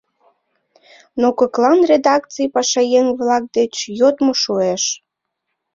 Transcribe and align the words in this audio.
Но 1.21 1.27
коклан 1.39 1.79
редакций 1.91 2.47
пашаеҥ-влак 2.55 3.43
деч 3.57 3.73
йодмо 3.99 4.33
шуэш: 4.43 4.83